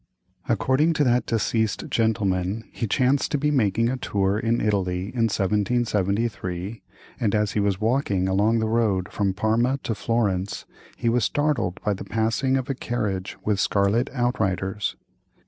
According 0.49 0.93
to 0.93 1.03
that 1.03 1.27
deceased 1.27 1.87
gentleman, 1.91 2.63
he 2.71 2.87
chanced 2.87 3.31
to 3.33 3.37
be 3.37 3.51
making 3.51 3.87
a 3.87 3.97
tour 3.97 4.39
in 4.39 4.59
Italy, 4.59 5.09
in 5.13 5.25
1773, 5.29 6.81
and 7.19 7.35
as 7.35 7.51
he 7.51 7.59
was 7.59 7.79
walking 7.79 8.27
along 8.27 8.57
the 8.57 8.67
road 8.67 9.11
from 9.11 9.35
Parma 9.35 9.77
to 9.83 9.93
Florence, 9.93 10.65
he 10.97 11.07
was 11.07 11.23
startled 11.23 11.79
by 11.85 11.93
the 11.93 12.03
passing 12.03 12.57
of 12.57 12.67
a 12.67 12.73
carriage 12.73 13.37
with 13.45 13.59
scarlet 13.59 14.09
outriders. 14.11 14.95